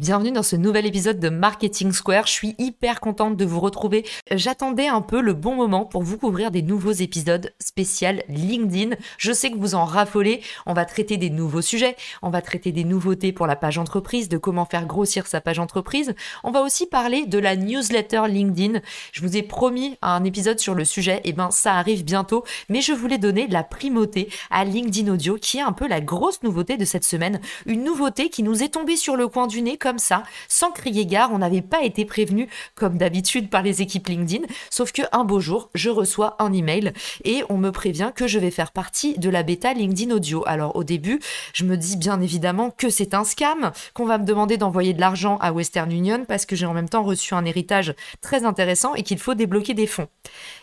Bienvenue 0.00 0.32
dans 0.32 0.42
ce 0.42 0.56
nouvel 0.56 0.86
épisode 0.86 1.20
de 1.20 1.28
Marketing 1.28 1.92
Square. 1.92 2.26
Je 2.26 2.32
suis 2.32 2.54
hyper 2.56 3.00
contente 3.00 3.36
de 3.36 3.44
vous 3.44 3.60
retrouver. 3.60 4.06
J'attendais 4.30 4.86
un 4.86 5.02
peu 5.02 5.20
le 5.20 5.34
bon 5.34 5.54
moment 5.54 5.84
pour 5.84 6.02
vous 6.02 6.16
couvrir 6.16 6.50
des 6.50 6.62
nouveaux 6.62 6.90
épisodes 6.90 7.52
spécial 7.60 8.22
LinkedIn. 8.30 8.96
Je 9.18 9.30
sais 9.30 9.50
que 9.50 9.58
vous 9.58 9.74
en 9.74 9.84
raffolez. 9.84 10.40
On 10.64 10.72
va 10.72 10.86
traiter 10.86 11.18
des 11.18 11.28
nouveaux 11.28 11.60
sujets. 11.60 11.96
On 12.22 12.30
va 12.30 12.40
traiter 12.40 12.72
des 12.72 12.84
nouveautés 12.84 13.32
pour 13.32 13.46
la 13.46 13.56
page 13.56 13.76
entreprise, 13.76 14.30
de 14.30 14.38
comment 14.38 14.64
faire 14.64 14.86
grossir 14.86 15.26
sa 15.26 15.42
page 15.42 15.58
entreprise. 15.58 16.14
On 16.44 16.50
va 16.50 16.62
aussi 16.62 16.86
parler 16.86 17.26
de 17.26 17.38
la 17.38 17.54
newsletter 17.54 18.22
LinkedIn. 18.26 18.80
Je 19.12 19.20
vous 19.20 19.36
ai 19.36 19.42
promis 19.42 19.98
un 20.00 20.24
épisode 20.24 20.60
sur 20.60 20.74
le 20.74 20.86
sujet. 20.86 21.16
Et 21.24 21.28
eh 21.28 21.32
ben, 21.34 21.50
ça 21.50 21.74
arrive 21.74 22.06
bientôt. 22.06 22.42
Mais 22.70 22.80
je 22.80 22.94
voulais 22.94 23.18
donner 23.18 23.48
la 23.48 23.64
primauté 23.64 24.30
à 24.50 24.64
LinkedIn 24.64 25.12
Audio, 25.12 25.36
qui 25.36 25.58
est 25.58 25.60
un 25.60 25.72
peu 25.72 25.86
la 25.86 26.00
grosse 26.00 26.42
nouveauté 26.42 26.78
de 26.78 26.86
cette 26.86 27.04
semaine. 27.04 27.38
Une 27.66 27.84
nouveauté 27.84 28.30
qui 28.30 28.42
nous 28.42 28.62
est 28.62 28.70
tombée 28.70 28.96
sur 28.96 29.14
le 29.14 29.28
coin 29.28 29.46
du 29.46 29.60
nez 29.60 29.76
ça, 29.98 30.22
sans 30.48 30.70
crier 30.70 31.06
gare. 31.06 31.30
On 31.32 31.38
n'avait 31.38 31.62
pas 31.62 31.82
été 31.82 32.04
prévenu 32.04 32.48
comme 32.74 32.98
d'habitude 32.98 33.50
par 33.50 33.62
les 33.62 33.82
équipes 33.82 34.08
LinkedIn, 34.08 34.46
sauf 34.70 34.92
que 34.92 35.02
un 35.12 35.24
beau 35.24 35.40
jour, 35.40 35.70
je 35.74 35.90
reçois 35.90 36.36
un 36.38 36.52
email 36.52 36.92
et 37.24 37.42
on 37.48 37.58
me 37.58 37.70
prévient 37.70 38.12
que 38.14 38.26
je 38.26 38.38
vais 38.38 38.50
faire 38.50 38.72
partie 38.72 39.18
de 39.18 39.30
la 39.30 39.42
bêta 39.42 39.72
LinkedIn 39.72 40.14
Audio. 40.14 40.42
Alors 40.46 40.76
au 40.76 40.84
début, 40.84 41.20
je 41.52 41.64
me 41.64 41.76
dis 41.76 41.96
bien 41.96 42.20
évidemment 42.20 42.70
que 42.70 42.90
c'est 42.90 43.14
un 43.14 43.24
scam, 43.24 43.72
qu'on 43.94 44.06
va 44.06 44.18
me 44.18 44.24
demander 44.24 44.56
d'envoyer 44.56 44.92
de 44.92 45.00
l'argent 45.00 45.38
à 45.40 45.52
Western 45.52 45.90
Union 45.90 46.24
parce 46.26 46.46
que 46.46 46.56
j'ai 46.56 46.66
en 46.66 46.74
même 46.74 46.88
temps 46.88 47.02
reçu 47.02 47.34
un 47.34 47.44
héritage 47.44 47.94
très 48.20 48.44
intéressant 48.44 48.94
et 48.94 49.02
qu'il 49.02 49.18
faut 49.18 49.34
débloquer 49.34 49.74
des 49.74 49.86
fonds. 49.86 50.08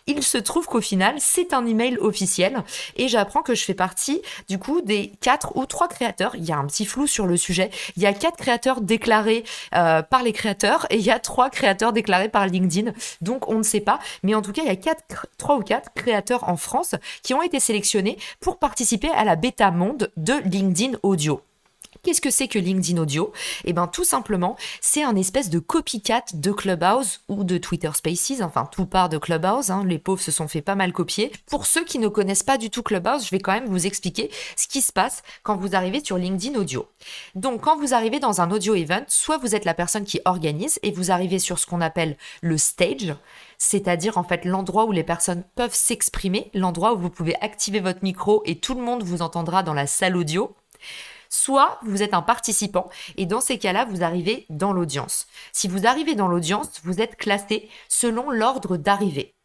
Il 0.08 0.23
se 0.23 0.38
trouve 0.38 0.66
qu'au 0.66 0.81
final, 0.81 1.16
c'est 1.20 1.53
un 1.53 1.66
email 1.66 1.98
officiel 1.98 2.64
et 2.95 3.08
j'apprends 3.08 3.42
que 3.42 3.55
je 3.55 3.64
fais 3.64 3.73
partie 3.73 4.22
du 4.48 4.58
coup 4.58 4.81
des 4.81 5.11
quatre 5.22 5.55
ou 5.55 5.66
trois 5.66 5.88
créateurs. 5.88 6.36
Il 6.36 6.45
y 6.45 6.52
a 6.52 6.58
un 6.58 6.66
petit 6.66 6.86
flou 6.86 7.08
sur 7.08 7.28
le 7.28 7.38
sujet. 7.38 7.70
Il 7.95 8.03
y 8.03 8.05
a 8.05 8.14
quatre 8.14 8.38
créateurs 8.38 8.81
déclarés 8.81 9.17
euh, 9.76 10.02
par 10.02 10.23
les 10.23 10.34
créateurs 10.34 10.86
et 10.90 10.98
il 10.98 11.06
y 11.06 11.12
a 11.12 11.20
trois 11.20 11.50
créateurs 11.50 11.94
déclarés 11.94 12.30
par 12.30 12.48
LinkedIn. 12.48 12.92
Donc 13.22 13.48
on 13.50 13.58
ne 13.58 13.64
sait 13.64 13.82
pas, 13.82 14.00
mais 14.23 14.36
en 14.36 14.42
tout 14.42 14.52
cas 14.52 14.62
il 14.66 14.68
y 14.68 14.90
a 14.90 14.96
trois 15.38 15.58
ou 15.58 15.62
quatre 15.62 15.94
créateurs 15.94 16.48
en 16.50 16.58
France 16.58 16.96
qui 17.23 17.34
ont 17.34 17.42
été 17.42 17.60
sélectionnés 17.60 18.18
pour 18.40 18.60
participer 18.60 19.10
à 19.10 19.23
la 19.23 19.36
bêta 19.36 19.72
monde 19.72 20.12
de 20.18 20.34
LinkedIn 20.45 20.98
Audio. 21.04 21.42
Qu'est-ce 22.03 22.22
que 22.22 22.30
c'est 22.30 22.48
que 22.48 22.59
LinkedIn 22.59 23.02
Audio? 23.02 23.31
Eh 23.66 23.73
bien, 23.73 23.88
tout 23.88 24.03
simplement, 24.03 24.56
c'est 24.81 25.03
un 25.03 25.16
espèce 25.16 25.50
de 25.50 25.59
copycat 25.59 26.23
de 26.34 26.52
Clubhouse 26.52 27.22
ou 27.28 27.44
de 27.44 27.58
Twitter 27.58 27.92
Spaces. 27.94 28.42
Enfin, 28.42 28.67
tout 28.72 28.86
part 28.86 29.09
de 29.09 29.17
Clubhouse. 29.17 29.70
Hein. 29.70 29.84
Les 29.86 30.00
pauvres 30.00 30.22
se 30.22 30.31
sont 30.31 30.48
fait 30.48 30.62
pas 30.62 30.76
mal 30.76 30.94
copier. 30.94 31.31
Pour 31.48 31.66
ceux 31.66 31.84
qui 31.84 32.00
ne 32.00 32.08
connaissent 32.08 32.44
pas 32.44 32.58
du 32.58 32.70
tout 32.70 32.83
Clubhouse, 32.83 33.26
je 33.26 33.32
vais 33.32 33.39
quand 33.39 33.54
même 33.54 33.67
vous 33.67 33.86
expliquer 33.86 34.30
ce 34.55 34.67
qui 34.67 34.82
se 34.82 34.92
passe 34.92 35.23
quand 35.44 35.58
vous 35.58 35.76
arrivez 35.76 36.04
sur 36.04 36.17
LinkedIn 36.17 36.60
Audio. 36.60 36.88
Donc, 37.36 37.61
quand 37.61 37.77
vous 37.77 37.94
arrivez 37.94 38.20
dans 38.20 38.42
un 38.42 38.52
audio 38.52 38.76
event, 38.76 39.04
soit 39.08 39.38
vous 39.38 39.55
êtes 39.55 39.66
la 39.66 39.73
personne 39.73 40.05
qui 40.05 40.20
organise 40.26 40.80
et 40.83 40.92
vous 40.92 41.11
arrivez 41.11 41.39
sur 41.39 41.60
ce 41.60 41.66
qu'on 41.66 41.82
appelle 41.82 42.17
le 42.42 42.58
stage, 42.58 43.16
c'est-à-dire 43.58 44.17
en 44.17 44.23
fait 44.23 44.45
l'endroit 44.45 44.86
où 44.86 44.92
les 44.92 45.04
personnes 45.04 45.43
peuvent 45.55 45.73
s'exprimer, 45.73 46.52
l'endroit 46.54 46.93
où 46.93 46.98
vous 46.98 47.10
pouvez 47.10 47.36
activer 47.42 47.80
votre 47.80 48.04
micro 48.04 48.43
et 48.45 48.60
tout 48.60 48.76
le 48.76 48.82
monde 48.82 49.04
vous 49.04 49.22
entendra 49.22 49.64
dans 49.64 49.73
la 49.73 49.88
salle 49.88 50.17
audio 50.17 50.55
soit 51.30 51.80
vous 51.83 52.04
êtes 52.04 52.14
un 52.14 52.21
participant 52.21 52.89
et 53.17 53.26
dans 53.26 53.42
ces 53.42 53.58
cas-là, 53.58 53.86
vous 53.86 54.04
arrivez 54.04 54.45
dans 54.49 54.73
l'audience. 54.73 55.27
Si 55.52 55.67
vous 55.67 55.88
arrivez 55.88 56.15
dans 56.15 56.27
l'audience, 56.27 56.70
vous 56.83 57.02
êtes 57.02 57.15
classé 57.15 57.70
selon 57.89 58.30
l'ordre 58.30 58.77
d'arrivée. 58.77 59.36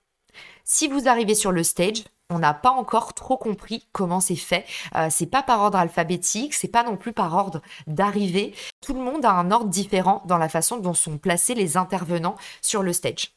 Si 0.64 0.88
vous 0.88 1.08
arrivez 1.08 1.34
sur 1.34 1.52
le 1.52 1.64
stage, 1.64 2.04
on 2.30 2.38
n'a 2.38 2.54
pas 2.54 2.70
encore 2.70 3.12
trop 3.14 3.36
compris 3.36 3.86
comment 3.92 4.20
c'est 4.20 4.36
fait. 4.36 4.64
Euh, 4.96 5.08
c'est 5.10 5.26
pas 5.26 5.42
par 5.42 5.60
ordre 5.60 5.78
alphabétique, 5.78 6.54
c'est 6.54 6.68
pas 6.68 6.82
non 6.82 6.96
plus 6.96 7.12
par 7.12 7.34
ordre 7.36 7.60
d'arrivée. 7.86 8.54
Tout 8.80 8.94
le 8.94 9.00
monde 9.00 9.24
a 9.24 9.32
un 9.32 9.50
ordre 9.50 9.68
différent 9.68 10.22
dans 10.26 10.38
la 10.38 10.48
façon 10.48 10.78
dont 10.78 10.94
sont 10.94 11.18
placés 11.18 11.54
les 11.54 11.76
intervenants 11.76 12.36
sur 12.62 12.82
le 12.82 12.92
stage. 12.92 13.34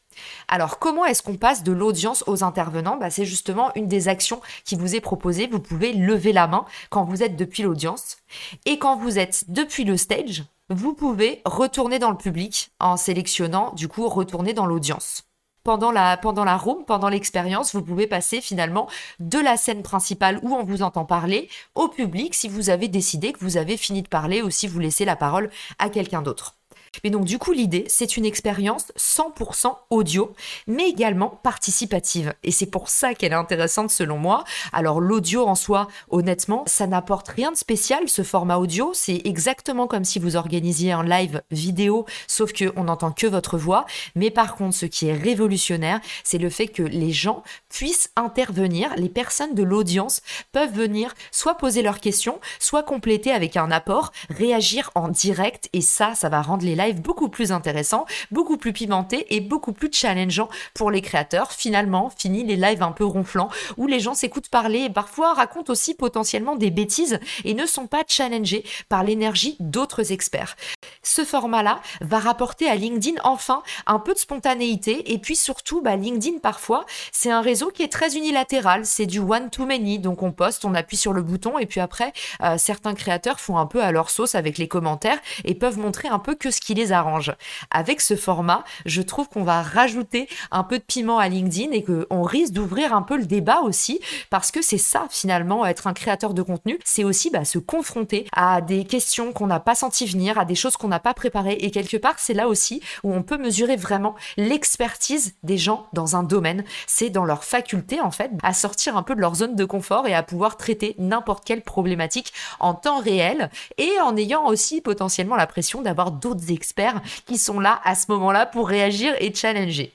Alors, 0.48 0.80
comment 0.80 1.06
est-ce 1.06 1.24
qu'on 1.24 1.38
passe 1.38 1.64
de 1.64 1.72
l'audience 1.72 2.24
aux 2.28 2.44
intervenants? 2.44 2.98
Bah, 2.98 3.10
C'est 3.10 3.26
justement 3.26 3.72
une 3.76 3.88
des 3.88 4.08
actions 4.08 4.42
qui 4.64 4.76
vous 4.76 4.96
est 4.96 5.02
proposée. 5.02 5.48
Vous 5.48 5.60
pouvez 5.60 5.94
lever 5.94 6.34
la 6.34 6.48
main 6.48 6.66
quand 6.90 7.06
vous 7.06 7.24
êtes 7.24 7.36
depuis 7.36 7.64
l'audience. 7.64 8.18
Et 8.66 8.80
quand 8.80 8.98
vous 8.98 9.20
êtes 9.20 9.46
depuis 9.48 9.84
le 9.84 9.98
stage, 9.98 10.44
vous 10.70 10.94
pouvez 10.94 11.42
retourner 11.46 12.00
dans 12.00 12.10
le 12.10 12.18
public 12.18 12.72
en 12.80 12.98
sélectionnant, 12.98 13.72
du 13.74 13.88
coup, 13.88 14.08
retourner 14.10 14.54
dans 14.54 14.66
l'audience. 14.66 15.24
Pendant 15.64 15.92
la, 15.92 16.16
pendant 16.18 16.44
la 16.44 16.58
room, 16.58 16.86
pendant 16.86 17.10
l'expérience, 17.10 17.74
vous 17.74 17.82
pouvez 17.82 18.06
passer 18.06 18.40
finalement 18.40 18.88
de 19.20 19.40
la 19.40 19.58
scène 19.58 19.82
principale 19.82 20.40
où 20.44 20.54
on 20.54 20.64
vous 20.64 20.84
entend 20.84 21.06
parler 21.06 21.50
au 21.74 21.88
public 21.88 22.36
si 22.36 22.48
vous 22.48 22.70
avez 22.70 22.88
décidé 22.88 23.34
que 23.34 23.40
vous 23.40 23.58
avez 23.58 23.76
fini 23.76 24.04
de 24.04 24.08
parler 24.08 24.44
ou 24.44 24.52
si 24.52 24.68
vous 24.68 24.78
laissez 24.78 25.06
la 25.06 25.16
parole 25.16 25.50
à 25.80 25.90
quelqu'un 25.90 26.22
d'autre. 26.22 26.56
Mais 27.04 27.10
donc 27.10 27.26
du 27.26 27.38
coup 27.38 27.52
l'idée 27.52 27.86
c'est 27.88 28.18
une 28.18 28.26
expérience 28.26 28.92
100% 28.98 29.74
audio 29.90 30.34
mais 30.68 30.90
également 30.90 31.30
participative. 31.30 32.34
Et 32.44 32.52
c'est 32.52 32.66
pour 32.66 32.90
ça 32.90 33.14
qu'elle 33.14 33.32
est 33.32 33.36
intéressante 33.36 33.92
selon 33.92 34.18
moi. 34.18 34.44
Alors 34.72 35.02
l'audio 35.02 35.48
en 35.48 35.56
soi 35.56 35.88
honnêtement 36.10 36.64
ça 36.68 36.88
n'apporte 36.88 37.30
rien 37.30 37.52
de 37.52 37.58
spécial 37.58 38.08
ce 38.08 38.24
format 38.24 38.58
audio. 38.58 38.92
C'est 38.94 39.22
exactement 39.26 39.88
comme 39.88 40.06
si 40.06 40.20
vous 40.20 40.36
organisiez 40.36 40.92
un 40.92 41.04
live 41.04 41.42
vidéo 41.52 42.06
sauf 42.28 42.54
que 42.54 42.72
on 42.76 42.86
n'entend 42.86 43.12
que 43.12 43.28
votre 43.28 43.58
voix. 43.58 43.86
Mais 44.16 44.32
par 44.32 44.56
contre 44.56 44.76
ce 44.76 44.86
qui 44.86 45.08
est 45.08 45.14
révolutionnaire 45.14 46.00
c'est 46.24 46.38
le 46.38 46.50
fait 46.50 46.68
que 46.68 46.84
les 46.84 47.12
gens 47.12 47.44
puissent 47.70 48.12
intervenir. 48.16 48.94
Les 48.98 49.10
personnes 49.10 49.56
de 49.56 49.64
l'audience 49.64 50.22
peuvent 50.52 50.74
venir 50.74 51.14
soit 51.32 51.56
poser 51.56 51.82
leurs 51.82 52.00
questions 52.00 52.40
soit 52.60 52.84
compléter 52.84 53.32
avec 53.32 53.58
un 53.58 53.72
apport 53.72 54.12
réagir 54.30 54.92
en 54.96 55.10
direct. 55.10 55.70
Et 55.74 55.82
ça 55.82 56.16
ça 56.16 56.30
va 56.30 56.42
rendre 56.42 56.66
les 56.66 56.76
lives 56.76 56.85
beaucoup 56.94 57.30
plus 57.30 57.52
intéressant, 57.52 58.06
beaucoup 58.32 58.58
plus 58.58 58.74
pimenté 58.74 59.36
et 59.36 59.42
beaucoup 59.42 59.74
plus 59.74 59.90
challengeant 59.92 60.50
pour 60.74 60.92
les 60.92 61.02
créateurs. 61.02 61.52
Finalement, 61.52 62.12
fini 62.16 62.44
les 62.44 62.56
lives 62.56 62.84
un 62.84 62.92
peu 62.92 63.06
ronflants 63.06 63.50
où 63.78 63.88
les 63.88 64.00
gens 64.00 64.14
s'écoutent 64.14 64.50
parler 64.50 64.82
et 64.82 64.90
parfois 64.90 65.34
racontent 65.34 65.72
aussi 65.72 65.94
potentiellement 65.94 66.56
des 66.56 66.72
bêtises 66.72 67.20
et 67.44 67.54
ne 67.54 67.66
sont 67.66 67.88
pas 67.88 68.04
challengés 68.08 68.64
par 68.90 69.04
l'énergie 69.04 69.58
d'autres 69.60 70.12
experts. 70.12 70.56
Ce 71.04 71.24
format-là 71.24 71.80
va 72.02 72.20
rapporter 72.20 72.70
à 72.70 72.76
LinkedIn 72.76 73.20
enfin 73.24 73.64
un 73.86 74.00
peu 74.00 74.14
de 74.14 74.20
spontanéité 74.20 75.14
et 75.14 75.18
puis 75.18 75.36
surtout, 75.36 75.82
bah, 75.82 75.96
LinkedIn 75.96 76.40
parfois, 76.40 76.86
c'est 77.12 77.32
un 77.32 77.42
réseau 77.42 77.70
qui 77.70 77.84
est 77.84 77.92
très 77.92 78.16
unilatéral, 78.16 78.86
c'est 78.86 79.06
du 79.06 79.20
one 79.20 79.50
to 79.50 79.66
many, 79.66 80.00
donc 80.00 80.24
on 80.24 80.32
poste, 80.32 80.66
on 80.66 80.74
appuie 80.74 80.98
sur 80.98 81.14
le 81.14 81.22
bouton 81.22 81.58
et 81.58 81.66
puis 81.66 81.80
après, 81.80 82.14
euh, 82.42 82.58
certains 82.58 82.94
créateurs 82.94 83.40
font 83.40 83.58
un 83.58 83.66
peu 83.66 83.82
à 83.82 83.92
leur 83.92 84.10
sauce 84.10 84.36
avec 84.36 84.58
les 84.58 84.68
commentaires 84.68 85.20
et 85.44 85.56
peuvent 85.56 85.78
montrer 85.78 86.08
un 86.08 86.20
peu 86.20 86.36
que 86.36 86.52
ce 86.52 86.62
qui 86.62 86.74
les 86.74 86.92
arrange. 86.92 87.34
Avec 87.72 88.02
ce 88.02 88.16
format, 88.16 88.64
je 88.86 89.02
trouve 89.02 89.30
qu'on 89.30 89.44
va 89.44 89.62
rajouter 89.62 90.28
un 90.52 90.64
peu 90.64 90.78
de 90.78 90.84
piment 90.84 91.20
à 91.20 91.28
LinkedIn 91.30 91.72
et 91.72 91.84
qu'on 91.84 92.24
risque 92.24 92.54
d'ouvrir 92.54 92.94
un 92.94 93.02
peu 93.02 93.18
le 93.18 93.26
débat 93.26 93.62
aussi 93.62 94.00
parce 94.30 94.52
que 94.52 94.62
c'est 94.62 94.78
ça 94.78 95.08
finalement, 95.10 95.66
être 95.66 95.88
un 95.88 95.94
créateur 95.94 96.34
de 96.34 96.42
contenu, 96.42 96.80
c'est 96.84 97.04
aussi 97.04 97.30
bah, 97.30 97.46
se 97.46 97.60
confronter 97.60 98.28
à 98.34 98.62
des 98.62 98.86
questions 98.86 99.34
qu'on 99.34 99.48
n'a 99.48 99.60
pas 99.60 99.76
senti 99.76 100.06
venir, 100.06 100.38
à 100.38 100.46
des 100.46 100.56
choses 100.56 100.75
qu'on 100.78 100.88
n'a 100.88 101.00
pas 101.00 101.14
préparées 101.14 101.58
et 101.60 101.72
quelque 101.72 101.98
part 101.98 102.16
c'est 102.18 102.34
là 102.34 102.48
aussi 102.48 102.82
où 103.04 103.14
on 103.14 103.24
peut 103.24 103.38
mesurer 103.38 103.76
vraiment 103.76 104.16
l'expertise 104.38 105.36
des 105.44 105.58
gens 105.58 105.88
dans 105.94 106.16
un 106.16 106.24
domaine. 106.24 106.64
C'est 106.88 107.10
dans 107.10 107.26
leur 107.26 107.44
faculté 107.44 108.02
en 108.02 108.12
fait 108.12 108.32
à 108.44 108.54
sortir 108.54 108.98
un 108.98 109.04
peu 109.04 109.16
de 109.16 109.22
leur 109.22 109.36
zone 109.36 109.56
de 109.56 109.66
confort 109.66 110.08
et 110.08 110.14
à 110.14 110.24
pouvoir 110.24 110.58
traiter 110.58 110.96
n'importe 110.98 111.46
quelle 111.46 111.62
problématique 111.62 112.34
en 112.60 112.74
temps 112.74 113.00
réel 113.00 113.50
et 113.78 113.92
en 114.02 114.16
ayant 114.18 114.46
aussi 114.48 114.82
potentiellement 114.82 115.36
la 115.36 115.48
pression 115.48 115.82
d'avoir 115.82 116.12
d'autres 116.12 116.52
experts 116.52 117.02
qui 117.26 117.38
sont 117.38 117.60
là 117.60 117.82
à 117.84 117.96
ce 117.96 118.12
moment-là 118.12 118.46
pour 118.46 118.68
réagir 118.68 119.14
et 119.20 119.34
challenger. 119.34 119.94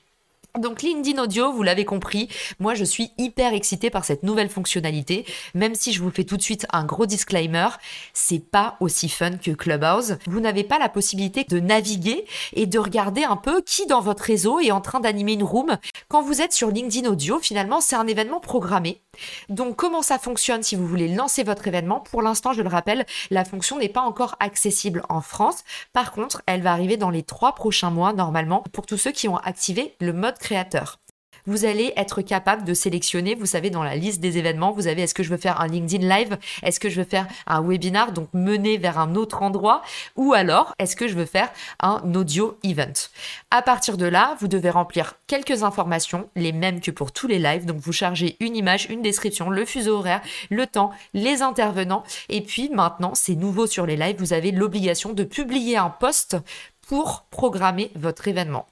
Donc 0.59 0.81
LinkedIn 0.81 1.21
Audio, 1.23 1.53
vous 1.53 1.63
l'avez 1.63 1.85
compris, 1.85 2.27
moi 2.59 2.73
je 2.73 2.83
suis 2.83 3.11
hyper 3.17 3.53
excitée 3.53 3.89
par 3.89 4.03
cette 4.03 4.23
nouvelle 4.23 4.49
fonctionnalité, 4.49 5.25
même 5.55 5.75
si 5.75 5.93
je 5.93 6.03
vous 6.03 6.11
fais 6.11 6.25
tout 6.25 6.35
de 6.35 6.41
suite 6.41 6.67
un 6.73 6.83
gros 6.83 7.05
disclaimer, 7.05 7.69
c'est 8.13 8.43
pas 8.43 8.75
aussi 8.81 9.07
fun 9.07 9.37
que 9.37 9.51
Clubhouse. 9.51 10.17
Vous 10.27 10.41
n'avez 10.41 10.65
pas 10.65 10.77
la 10.77 10.89
possibilité 10.89 11.45
de 11.47 11.61
naviguer 11.61 12.25
et 12.53 12.65
de 12.65 12.79
regarder 12.79 13.23
un 13.23 13.37
peu 13.37 13.61
qui 13.61 13.85
dans 13.85 14.01
votre 14.01 14.23
réseau 14.23 14.59
est 14.59 14.71
en 14.71 14.81
train 14.81 14.99
d'animer 14.99 15.33
une 15.33 15.43
room. 15.43 15.77
Quand 16.09 16.21
vous 16.21 16.41
êtes 16.41 16.53
sur 16.53 16.69
LinkedIn 16.69 17.09
Audio, 17.09 17.39
finalement, 17.39 17.79
c'est 17.79 17.95
un 17.95 18.07
événement 18.07 18.41
programmé. 18.41 18.99
Donc 19.49 19.75
comment 19.75 20.01
ça 20.01 20.17
fonctionne 20.17 20.63
si 20.63 20.75
vous 20.75 20.87
voulez 20.87 21.07
lancer 21.07 21.43
votre 21.43 21.67
événement? 21.67 21.99
Pour 21.99 22.21
l'instant, 22.21 22.53
je 22.53 22.61
le 22.61 22.69
rappelle, 22.69 23.05
la 23.29 23.45
fonction 23.45 23.77
n'est 23.77 23.89
pas 23.89 24.01
encore 24.01 24.35
accessible 24.39 25.03
en 25.09 25.21
France. 25.21 25.63
Par 25.93 26.11
contre, 26.11 26.41
elle 26.45 26.61
va 26.61 26.71
arriver 26.71 26.97
dans 26.97 27.09
les 27.09 27.23
trois 27.23 27.53
prochains 27.53 27.91
mois 27.91 28.13
normalement 28.13 28.63
pour 28.71 28.85
tous 28.85 28.97
ceux 28.97 29.11
qui 29.11 29.27
ont 29.27 29.37
activé 29.37 29.95
le 29.99 30.13
mode 30.13 30.37
créateur 30.37 30.99
vous 31.47 31.65
allez 31.65 31.93
être 31.95 32.21
capable 32.21 32.63
de 32.63 32.73
sélectionner, 32.73 33.35
vous 33.35 33.45
savez, 33.45 33.69
dans 33.69 33.83
la 33.83 33.95
liste 33.95 34.19
des 34.21 34.37
événements, 34.37 34.71
vous 34.71 34.87
avez 34.87 35.03
est-ce 35.03 35.13
que 35.13 35.23
je 35.23 35.29
veux 35.29 35.37
faire 35.37 35.61
un 35.61 35.67
LinkedIn 35.67 36.07
Live, 36.07 36.37
est-ce 36.63 36.79
que 36.79 36.89
je 36.89 37.01
veux 37.01 37.07
faire 37.07 37.27
un 37.47 37.61
webinar, 37.61 38.11
donc 38.11 38.29
mener 38.33 38.77
vers 38.77 38.99
un 38.99 39.15
autre 39.15 39.41
endroit, 39.41 39.81
ou 40.15 40.33
alors 40.33 40.73
est-ce 40.79 40.95
que 40.95 41.07
je 41.07 41.15
veux 41.15 41.25
faire 41.25 41.49
un 41.79 42.01
audio 42.15 42.57
event. 42.63 42.93
À 43.49 43.61
partir 43.61 43.97
de 43.97 44.05
là, 44.05 44.35
vous 44.39 44.47
devez 44.47 44.69
remplir 44.69 45.15
quelques 45.27 45.63
informations, 45.63 46.29
les 46.35 46.51
mêmes 46.51 46.81
que 46.81 46.91
pour 46.91 47.11
tous 47.11 47.27
les 47.27 47.39
lives, 47.39 47.65
donc 47.65 47.77
vous 47.77 47.93
chargez 47.93 48.37
une 48.39 48.55
image, 48.55 48.87
une 48.89 49.01
description, 49.01 49.49
le 49.49 49.65
fuseau 49.65 49.97
horaire, 49.97 50.21
le 50.49 50.67
temps, 50.67 50.91
les 51.13 51.41
intervenants, 51.41 52.03
et 52.29 52.41
puis 52.41 52.69
maintenant, 52.69 53.13
c'est 53.15 53.35
nouveau 53.35 53.67
sur 53.67 53.85
les 53.85 53.97
lives, 53.97 54.17
vous 54.19 54.33
avez 54.33 54.51
l'obligation 54.51 55.13
de 55.13 55.23
publier 55.23 55.77
un 55.77 55.89
post 55.89 56.37
pour 56.87 57.25
programmer 57.31 57.91
votre 57.95 58.27
événement. 58.27 58.65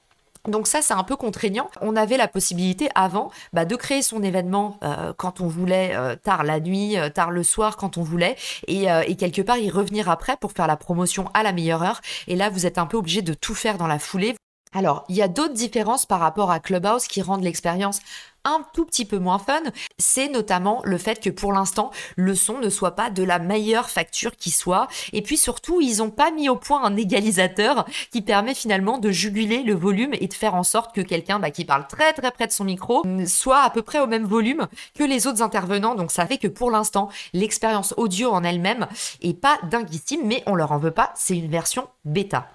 Donc 0.48 0.66
ça, 0.66 0.80
c'est 0.82 0.94
un 0.94 1.04
peu 1.04 1.16
contraignant. 1.16 1.70
On 1.80 1.96
avait 1.96 2.16
la 2.16 2.28
possibilité 2.28 2.88
avant 2.94 3.30
bah, 3.52 3.64
de 3.64 3.76
créer 3.76 4.02
son 4.02 4.22
événement 4.22 4.78
euh, 4.82 5.12
quand 5.16 5.40
on 5.40 5.46
voulait, 5.46 5.94
euh, 5.94 6.16
tard 6.16 6.44
la 6.44 6.60
nuit, 6.60 6.98
euh, 6.98 7.10
tard 7.10 7.30
le 7.30 7.42
soir, 7.42 7.76
quand 7.76 7.98
on 7.98 8.02
voulait, 8.02 8.36
et, 8.66 8.86
et, 9.06 9.16
quelque 9.16 9.42
part 9.42 9.58
y 9.58 9.70
revenir 9.70 10.08
après 10.08 10.36
pour 10.36 10.52
faire 10.52 10.66
la 10.66 10.76
promotion 10.76 11.28
à 11.34 11.42
la 11.42 11.52
meilleure 11.52 11.82
heure. 11.82 12.00
Et 12.26 12.36
là, 12.36 12.48
vous 12.48 12.66
êtes 12.66 12.78
un 12.78 12.86
peu 12.86 12.96
obligé 12.96 13.22
de 13.22 13.34
tout 13.34 13.54
faire 13.54 13.76
dans 13.76 13.86
la 13.86 13.98
foulée. 13.98 14.34
Alors, 14.72 15.04
il 15.08 15.16
y 15.16 15.22
a 15.22 15.26
d'autres 15.26 15.54
différences 15.54 16.06
par 16.06 16.20
rapport 16.20 16.52
à 16.52 16.60
Clubhouse 16.60 17.08
qui 17.08 17.22
rendent 17.22 17.42
l'expérience 17.42 18.00
un 18.44 18.64
tout 18.72 18.84
petit 18.84 19.04
peu 19.04 19.18
moins 19.18 19.38
fun, 19.38 19.60
c'est 19.98 20.28
notamment 20.28 20.80
le 20.84 20.96
fait 20.96 21.20
que 21.20 21.28
pour 21.28 21.52
l'instant, 21.52 21.90
le 22.16 22.34
son 22.34 22.58
ne 22.58 22.70
soit 22.70 22.94
pas 22.94 23.10
de 23.10 23.22
la 23.22 23.38
meilleure 23.38 23.90
facture 23.90 24.36
qui 24.36 24.50
soit. 24.50 24.88
Et 25.12 25.22
puis 25.22 25.36
surtout, 25.36 25.80
ils 25.80 25.98
n'ont 25.98 26.10
pas 26.10 26.30
mis 26.30 26.48
au 26.48 26.56
point 26.56 26.84
un 26.84 26.96
égalisateur 26.96 27.84
qui 28.12 28.22
permet 28.22 28.54
finalement 28.54 28.98
de 28.98 29.10
juguler 29.10 29.62
le 29.62 29.74
volume 29.74 30.14
et 30.14 30.28
de 30.28 30.34
faire 30.34 30.54
en 30.54 30.62
sorte 30.62 30.94
que 30.94 31.00
quelqu'un 31.00 31.38
bah, 31.38 31.50
qui 31.50 31.64
parle 31.64 31.86
très 31.86 32.12
très 32.12 32.30
près 32.30 32.46
de 32.46 32.52
son 32.52 32.64
micro 32.64 33.02
soit 33.26 33.62
à 33.62 33.70
peu 33.70 33.82
près 33.82 34.00
au 34.00 34.06
même 34.06 34.24
volume 34.24 34.68
que 34.94 35.04
les 35.04 35.26
autres 35.26 35.42
intervenants. 35.42 35.96
Donc 35.96 36.12
ça 36.12 36.26
fait 36.26 36.38
que 36.38 36.48
pour 36.48 36.70
l'instant, 36.70 37.08
l'expérience 37.32 37.92
audio 37.96 38.30
en 38.30 38.44
elle-même 38.44 38.86
est 39.20 39.38
pas 39.38 39.58
dinguissime, 39.70 40.20
mais 40.24 40.42
on 40.46 40.54
leur 40.54 40.72
en 40.72 40.78
veut 40.78 40.92
pas, 40.92 41.12
c'est 41.16 41.36
une 41.36 41.50
version 41.50 41.88
bêta. 42.04 42.46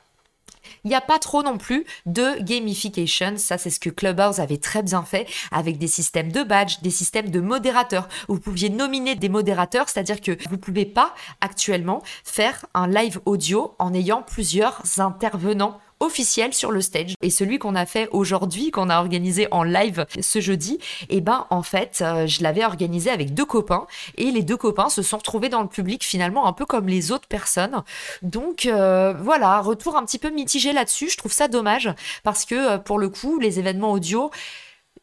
Il 0.83 0.89
n'y 0.89 0.95
a 0.95 1.01
pas 1.01 1.19
trop 1.19 1.43
non 1.43 1.57
plus 1.57 1.85
de 2.05 2.41
gamification. 2.41 3.37
Ça, 3.37 3.57
c'est 3.57 3.69
ce 3.69 3.79
que 3.79 3.89
Clubhouse 3.89 4.39
avait 4.39 4.57
très 4.57 4.83
bien 4.83 5.03
fait 5.03 5.27
avec 5.51 5.77
des 5.77 5.87
systèmes 5.87 6.31
de 6.31 6.43
badge, 6.43 6.79
des 6.81 6.91
systèmes 6.91 7.29
de 7.29 7.39
modérateurs. 7.39 8.07
Vous 8.27 8.39
pouviez 8.39 8.69
nominer 8.69 9.15
des 9.15 9.29
modérateurs, 9.29 9.89
c'est-à-dire 9.89 10.21
que 10.21 10.31
vous 10.47 10.55
ne 10.55 10.61
pouvez 10.61 10.85
pas 10.85 11.13
actuellement 11.41 12.03
faire 12.23 12.65
un 12.73 12.87
live 12.87 13.19
audio 13.25 13.75
en 13.79 13.93
ayant 13.93 14.21
plusieurs 14.21 14.81
intervenants 14.99 15.79
officiel 15.99 16.53
sur 16.53 16.71
le 16.71 16.81
stage. 16.81 17.15
Et 17.21 17.29
celui 17.29 17.59
qu'on 17.59 17.75
a 17.75 17.85
fait 17.85 18.07
aujourd'hui, 18.11 18.71
qu'on 18.71 18.89
a 18.89 18.99
organisé 18.99 19.47
en 19.51 19.63
live 19.63 20.05
ce 20.19 20.39
jeudi, 20.39 20.79
et 21.09 21.17
eh 21.17 21.21
ben 21.21 21.47
en 21.49 21.63
fait, 21.63 21.99
euh, 22.01 22.27
je 22.27 22.43
l'avais 22.43 22.65
organisé 22.65 23.09
avec 23.09 23.33
deux 23.33 23.45
copains 23.45 23.87
et 24.17 24.31
les 24.31 24.43
deux 24.43 24.57
copains 24.57 24.89
se 24.89 25.01
sont 25.01 25.17
retrouvés 25.17 25.49
dans 25.49 25.61
le 25.61 25.67
public 25.67 26.03
finalement 26.03 26.47
un 26.47 26.53
peu 26.53 26.65
comme 26.65 26.87
les 26.87 27.11
autres 27.11 27.27
personnes. 27.27 27.83
Donc 28.21 28.65
euh, 28.65 29.13
voilà, 29.13 29.59
retour 29.61 29.97
un 29.97 30.05
petit 30.05 30.19
peu 30.19 30.29
mitigé 30.29 30.73
là-dessus. 30.73 31.09
Je 31.09 31.17
trouve 31.17 31.31
ça 31.33 31.47
dommage 31.47 31.89
parce 32.23 32.45
que 32.45 32.55
euh, 32.55 32.77
pour 32.77 32.99
le 32.99 33.09
coup, 33.09 33.39
les 33.39 33.59
événements 33.59 33.91
audio, 33.91 34.31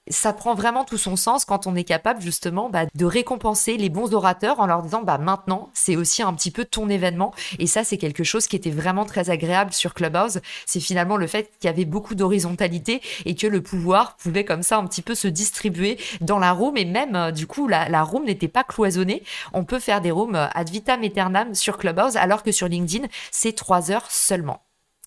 ça 0.09 0.33
prend 0.33 0.55
vraiment 0.55 0.85
tout 0.85 0.99
son 0.99 1.17
sens 1.17 1.45
quand 1.45 1.67
on 1.67 1.77
est 1.77 1.85
capable 1.85 2.21
justement 2.21 2.69
bah, 2.69 2.87
de 2.93 3.05
récompenser 3.05 3.77
les 3.77 3.89
bons 3.89 4.15
orateurs 4.15 4.59
en 4.59 4.67
leur 4.67 4.83
disant 4.83 5.03
bah 5.03 5.19
maintenant 5.19 5.71
c'est 5.75 5.97
aussi 5.97 6.23
un 6.23 6.33
petit 6.35 6.51
peu 6.51 6.65
ton 6.65 6.89
événement. 6.89 7.33
Et 7.59 7.67
ça 7.67 7.85
c'est 7.85 7.99
quelque 7.99 8.25
chose 8.25 8.49
qui 8.49 8.57
était 8.57 8.71
vraiment 8.71 9.05
très 9.05 9.31
agréable 9.31 9.73
sur 9.73 9.95
Clubhouse. 9.95 10.41
C'est 10.67 10.81
finalement 10.81 11.17
le 11.17 11.27
fait 11.27 11.53
qu'il 11.59 11.69
y 11.69 11.73
avait 11.73 11.85
beaucoup 11.85 12.15
d'horizontalité 12.15 13.01
et 13.27 13.35
que 13.37 13.47
le 13.47 13.63
pouvoir 13.63 14.17
pouvait 14.17 14.45
comme 14.45 14.63
ça 14.63 14.79
un 14.79 14.87
petit 14.87 15.03
peu 15.03 15.15
se 15.15 15.29
distribuer 15.29 15.99
dans 16.21 16.39
la 16.39 16.53
room. 16.53 16.77
Et 16.77 16.85
même 16.85 17.15
euh, 17.15 17.31
du 17.31 17.47
coup 17.47 17.69
la, 17.69 17.89
la 17.89 18.03
room 18.03 18.25
n'était 18.25 18.49
pas 18.49 18.65
cloisonnée. 18.65 19.23
On 19.53 19.65
peut 19.65 19.79
faire 19.79 20.01
des 20.01 20.11
rooms 20.11 20.35
euh, 20.35 20.49
ad 20.55 20.69
vitam 20.69 21.03
aeternam 21.03 21.55
sur 21.55 21.79
Clubhouse 21.79 22.17
alors 22.17 22.43
que 22.43 22.51
sur 22.51 22.67
LinkedIn 22.69 23.07
c'est 23.31 23.53
trois 23.53 23.91
heures 23.91 24.11
seulement 24.11 24.63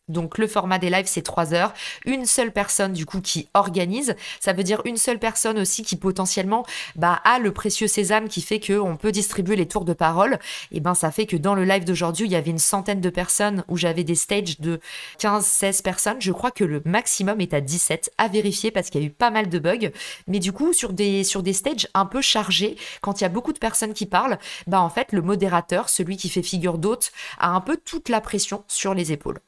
donc 0.08 0.38
le 0.38 0.48
format 0.48 0.78
des 0.78 0.90
lives, 0.90 1.08
c'est 1.08 1.24
trois 1.24 1.54
heures. 1.54 1.74
Une 2.06 2.26
seule 2.26 2.52
personne, 2.52 2.94
du 2.94 3.06
coup, 3.06 3.22
qui 3.22 3.50
organise. 3.56 4.16
Ça 4.40 4.54
veut 4.54 4.64
dire 4.64 4.82
une 4.86 4.98
seule 4.98 5.18
personne 5.18 5.58
aussi 5.58 5.84
qui 5.84 5.96
potentiellement 5.96 6.64
bah, 6.96 7.22
a 7.24 7.40
le 7.40 7.52
précieux 7.52 7.88
sésame 7.88 8.28
qui 8.28 8.42
fait 8.42 8.60
qu'on 8.60 8.98
peut 8.98 9.12
distribuer 9.12 9.56
les 9.56 9.68
tours 9.68 9.86
de 9.86 9.94
parole. 9.94 10.38
Et 10.72 10.80
ben 10.80 10.94
ça 10.94 11.12
fait 11.12 11.26
que 11.26 11.36
dans 11.36 11.56
le 11.56 11.64
live 11.66 11.86
d'aujourd'hui, 11.86 12.28
il 12.28 12.32
y 12.32 12.36
avait 12.36 12.52
une 12.52 12.60
centaine 12.60 13.02
de 13.02 13.10
personnes 13.10 13.64
où 13.68 13.78
j'avais 13.78 14.04
des 14.04 14.16
stages 14.16 14.60
de 14.60 14.80
15-16 15.20 15.82
personnes. 15.82 16.22
Je 16.22 16.32
crois 16.32 16.52
que 16.52 16.64
le 16.64 16.84
maximum 16.86 17.42
est 17.42 17.56
à 17.56 17.62
17 17.62 18.12
à 18.20 18.28
vérifier 18.28 18.70
parce 18.70 18.92
qu'il 18.92 19.02
y 19.02 19.04
a 19.04 19.08
eu 19.08 19.12
pas 19.12 19.32
mal 19.32 19.50
de 19.50 19.58
bugs. 19.58 19.90
Mais 20.28 20.40
du 20.40 20.52
coup, 20.52 20.72
sur 20.74 20.94
des, 20.94 21.24
sur 21.24 21.42
des 21.42 21.54
stages 21.54 21.88
un 21.96 22.06
peu 22.06 22.22
chargés, 22.22 22.78
quand 23.02 23.22
il 23.22 23.24
y 23.24 23.28
a 23.28 23.30
beaucoup 23.30 23.54
de 23.54 23.60
personnes 23.60 23.94
qui 23.94 24.06
parlent, 24.06 24.38
bah 24.68 24.82
en 24.82 24.90
fait, 24.90 25.12
le 25.14 25.24
modérateur, 25.24 25.90
celui 25.90 26.16
qui 26.18 26.30
fait 26.30 26.44
figure 26.44 26.78
d'hôte, 26.78 27.12
a 27.40 27.50
un 27.50 27.62
peu 27.62 27.78
toute 27.78 28.10
la 28.10 28.22
pression 28.22 28.64
sur 28.68 28.94
les 28.94 29.12
épaules. 29.12 29.40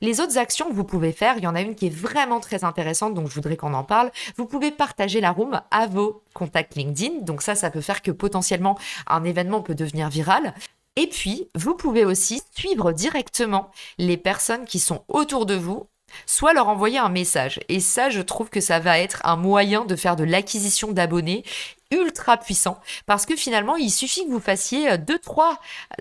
Les 0.00 0.20
autres 0.20 0.38
actions 0.38 0.68
que 0.68 0.74
vous 0.74 0.84
pouvez 0.84 1.12
faire, 1.12 1.36
il 1.38 1.44
y 1.44 1.46
en 1.46 1.54
a 1.54 1.60
une 1.60 1.74
qui 1.74 1.86
est 1.86 1.94
vraiment 1.94 2.40
très 2.40 2.64
intéressante, 2.64 3.14
donc 3.14 3.28
je 3.28 3.34
voudrais 3.34 3.56
qu'on 3.56 3.74
en 3.74 3.84
parle. 3.84 4.10
Vous 4.36 4.46
pouvez 4.46 4.70
partager 4.70 5.20
la 5.20 5.30
room 5.30 5.60
à 5.70 5.86
vos 5.86 6.22
contacts 6.34 6.76
LinkedIn. 6.76 7.20
Donc 7.22 7.42
ça, 7.42 7.54
ça 7.54 7.70
peut 7.70 7.80
faire 7.80 8.02
que 8.02 8.10
potentiellement 8.10 8.78
un 9.06 9.24
événement 9.24 9.62
peut 9.62 9.74
devenir 9.74 10.08
viral. 10.08 10.54
Et 10.96 11.06
puis, 11.06 11.48
vous 11.54 11.74
pouvez 11.74 12.04
aussi 12.04 12.42
suivre 12.56 12.92
directement 12.92 13.70
les 13.98 14.16
personnes 14.16 14.64
qui 14.64 14.78
sont 14.78 15.04
autour 15.08 15.46
de 15.46 15.54
vous 15.54 15.86
soit 16.26 16.52
leur 16.52 16.68
envoyer 16.68 16.98
un 16.98 17.08
message. 17.08 17.60
Et 17.68 17.80
ça, 17.80 18.10
je 18.10 18.20
trouve 18.20 18.50
que 18.50 18.60
ça 18.60 18.78
va 18.78 18.98
être 18.98 19.20
un 19.24 19.36
moyen 19.36 19.84
de 19.84 19.96
faire 19.96 20.16
de 20.16 20.24
l'acquisition 20.24 20.92
d'abonnés 20.92 21.44
ultra 21.90 22.36
puissant 22.36 22.78
parce 23.06 23.24
que 23.24 23.34
finalement 23.34 23.76
il 23.76 23.90
suffit 23.90 24.26
que 24.26 24.30
vous 24.30 24.40
fassiez 24.40 24.90
euh, 24.90 24.96
deux 24.98 25.18
trois 25.18 25.58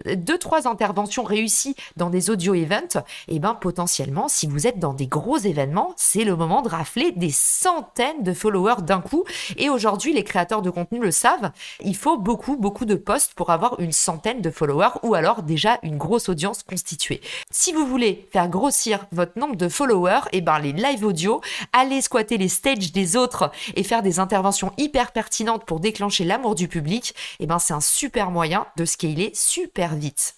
euh, 0.07 0.15
deux 0.15 0.37
trois 0.37 0.67
interventions 0.67 1.23
réussies 1.23 1.75
dans 1.95 2.09
des 2.09 2.29
audio 2.29 2.53
events 2.53 3.01
et 3.29 3.39
ben 3.39 3.53
potentiellement 3.53 4.27
si 4.27 4.47
vous 4.47 4.67
êtes 4.67 4.79
dans 4.79 4.93
des 4.93 5.07
gros 5.07 5.37
événements 5.37 5.93
c'est 5.95 6.25
le 6.25 6.35
moment 6.35 6.61
de 6.61 6.67
rafler 6.67 7.13
des 7.13 7.31
centaines 7.31 8.23
de 8.23 8.33
followers 8.33 8.81
d'un 8.81 8.99
coup. 8.99 9.23
Et 9.55 9.69
aujourd'hui 9.69 10.13
les 10.13 10.25
créateurs 10.25 10.61
de 10.61 10.69
contenu 10.69 10.99
le 10.99 11.11
savent 11.11 11.51
il 11.79 11.95
faut 11.95 12.17
beaucoup 12.17 12.57
beaucoup 12.57 12.85
de 12.85 12.95
posts 12.95 13.33
pour 13.33 13.49
avoir 13.49 13.79
une 13.79 13.93
centaine 13.93 14.41
de 14.41 14.49
followers 14.49 14.99
ou 15.03 15.15
alors 15.15 15.41
déjà 15.41 15.79
une 15.83 15.97
grosse 15.97 16.27
audience 16.27 16.63
constituée. 16.63 17.21
Si 17.49 17.71
vous 17.71 17.87
voulez 17.87 18.27
faire 18.33 18.49
grossir 18.49 19.05
votre 19.13 19.39
nombre 19.39 19.55
de 19.55 19.69
followers 19.69 20.27
et 20.33 20.41
ben 20.41 20.59
les 20.59 20.73
live 20.73 21.05
audio 21.05 21.39
allez 21.71 22.01
squatter 22.01 22.37
les 22.37 22.49
stages 22.49 22.91
des 22.91 23.15
autres 23.15 23.51
et 23.75 23.83
faire 23.83 24.01
des 24.01 24.19
interventions 24.19 24.73
hyper 24.77 25.13
pertinentes 25.13 25.65
pour 25.65 25.76
déclencher 25.79 26.23
l'amour 26.23 26.55
du 26.55 26.67
public, 26.67 27.15
eh 27.39 27.45
ben 27.45 27.59
c'est 27.59 27.73
un 27.73 27.81
super 27.81 28.31
moyen 28.31 28.67
de 28.77 28.85
scaler 28.85 29.31
super 29.33 29.95
vite. 29.95 30.37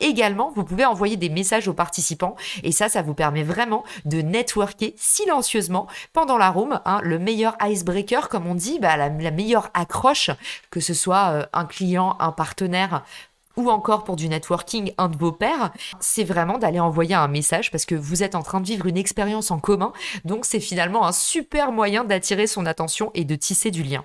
Également, 0.00 0.52
vous 0.54 0.64
pouvez 0.64 0.84
envoyer 0.84 1.16
des 1.16 1.28
messages 1.28 1.68
aux 1.68 1.74
participants 1.74 2.36
et 2.62 2.72
ça, 2.72 2.88
ça 2.88 3.02
vous 3.02 3.14
permet 3.14 3.42
vraiment 3.42 3.84
de 4.04 4.20
networker 4.20 4.94
silencieusement 4.96 5.86
pendant 6.12 6.38
la 6.38 6.50
room. 6.50 6.80
Hein, 6.84 7.00
le 7.02 7.18
meilleur 7.18 7.56
icebreaker, 7.62 8.28
comme 8.28 8.46
on 8.46 8.54
dit, 8.54 8.78
bah, 8.78 8.96
la, 8.96 9.10
meilleure 9.10 9.70
accroche, 9.74 10.30
que 10.70 10.80
ce 10.80 10.94
soit 10.94 11.30
euh, 11.30 11.46
un 11.52 11.64
client, 11.64 12.16
un 12.20 12.32
partenaire 12.32 13.04
ou 13.56 13.70
encore 13.70 14.02
pour 14.02 14.16
du 14.16 14.28
networking, 14.28 14.92
un 14.98 15.08
de 15.08 15.16
vos 15.16 15.30
pairs, 15.30 15.72
c'est 16.00 16.24
vraiment 16.24 16.58
d'aller 16.58 16.80
envoyer 16.80 17.14
un 17.14 17.28
message 17.28 17.70
parce 17.70 17.86
que 17.86 17.94
vous 17.94 18.24
êtes 18.24 18.34
en 18.34 18.42
train 18.42 18.60
de 18.60 18.66
vivre 18.66 18.86
une 18.86 18.96
expérience 18.96 19.52
en 19.52 19.60
commun. 19.60 19.92
Donc 20.24 20.44
c'est 20.44 20.58
finalement 20.58 21.06
un 21.06 21.12
super 21.12 21.70
moyen 21.70 22.02
d'attirer 22.02 22.48
son 22.48 22.66
attention 22.66 23.12
et 23.14 23.24
de 23.24 23.36
tisser 23.36 23.70
du 23.70 23.84
lien. 23.84 24.04